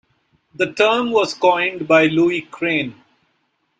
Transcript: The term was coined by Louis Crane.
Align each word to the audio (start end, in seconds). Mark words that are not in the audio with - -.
The 0.55 0.73
term 0.73 1.11
was 1.11 1.35
coined 1.35 1.87
by 1.87 2.07
Louis 2.07 2.41
Crane. 2.41 2.95